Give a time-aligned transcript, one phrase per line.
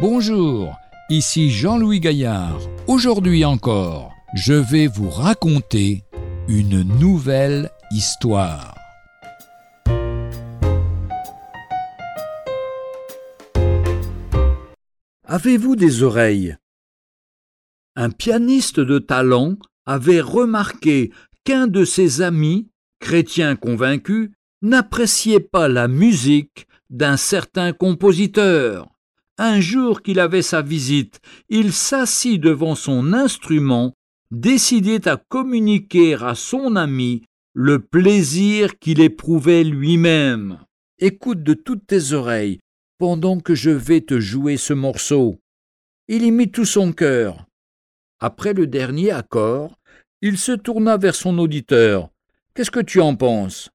[0.00, 0.78] Bonjour,
[1.10, 2.58] ici Jean-Louis Gaillard.
[2.86, 6.04] Aujourd'hui encore, je vais vous raconter
[6.48, 8.74] une nouvelle histoire.
[15.26, 16.56] Avez-vous des oreilles?
[17.94, 21.12] Un pianiste de talent avait remarqué
[21.44, 22.70] qu'un de ses amis,
[23.00, 28.88] chrétien convaincu, n'appréciait pas la musique d'un certain compositeur.
[29.42, 33.94] Un jour qu'il avait sa visite, il s'assit devant son instrument,
[34.30, 37.22] décidé à communiquer à son ami
[37.54, 40.58] le plaisir qu'il éprouvait lui-même.
[40.98, 42.60] Écoute de toutes tes oreilles
[42.98, 45.38] pendant que je vais te jouer ce morceau.
[46.06, 47.46] Il y mit tout son cœur.
[48.18, 49.74] Après le dernier accord,
[50.20, 52.10] il se tourna vers son auditeur.
[52.54, 53.70] Qu'est-ce que tu en penses?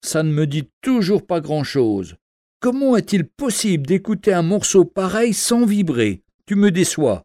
[0.00, 2.16] Ça ne me dit toujours pas grand-chose.
[2.60, 6.20] Comment est-il possible d'écouter un morceau pareil sans vibrer?
[6.44, 7.22] Tu me déçois.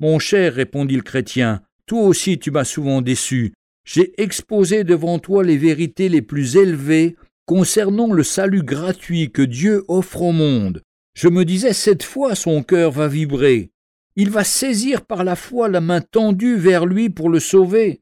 [0.00, 3.54] Mon cher, répondit le chrétien, toi aussi tu m'as souvent déçu.
[3.84, 7.14] J'ai exposé devant toi les vérités les plus élevées
[7.44, 10.82] concernant le salut gratuit que Dieu offre au monde.
[11.14, 13.70] Je me disais cette fois son cœur va vibrer.
[14.16, 18.00] Il va saisir par la foi la main tendue vers lui pour le sauver.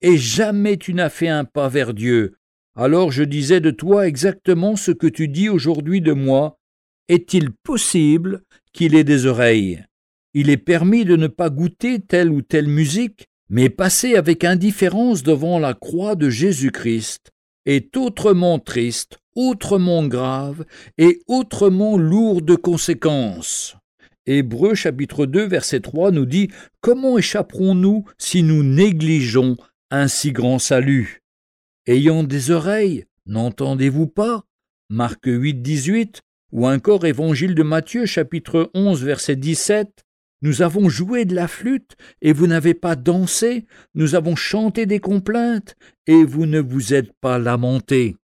[0.00, 2.36] Et jamais tu n'as fait un pas vers Dieu.
[2.76, 6.58] Alors je disais de toi exactement ce que tu dis aujourd'hui de moi.
[7.08, 9.84] Est-il possible qu'il ait des oreilles?
[10.32, 15.22] Il est permis de ne pas goûter telle ou telle musique, mais passer avec indifférence
[15.22, 17.30] devant la croix de Jésus-Christ
[17.64, 20.64] est autrement triste, autrement grave
[20.98, 23.76] et autrement lourd de conséquences.
[24.26, 26.48] Hébreu chapitre 2 verset 3 nous dit
[26.80, 29.56] Comment échapperons-nous si nous négligeons
[29.92, 31.23] un si grand salut?
[31.86, 34.44] Ayant des oreilles, n'entendez-vous pas?
[34.90, 36.20] Marc 8, 18,
[36.52, 40.04] ou encore Évangile de Matthieu, chapitre 11, verset 17.
[40.42, 45.00] Nous avons joué de la flûte, et vous n'avez pas dansé, nous avons chanté des
[45.00, 45.74] complaintes,
[46.06, 48.16] et vous ne vous êtes pas lamenté.